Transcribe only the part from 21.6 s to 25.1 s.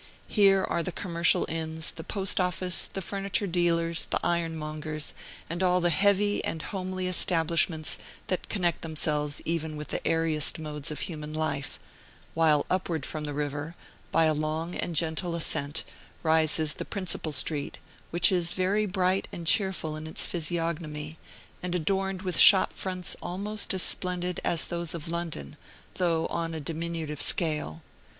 and adorned with shop fronts almost as splendid as those of